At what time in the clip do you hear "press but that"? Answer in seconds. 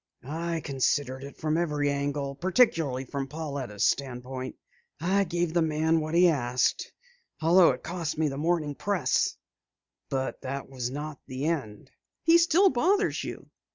8.73-10.67